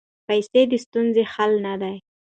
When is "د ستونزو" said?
0.71-1.21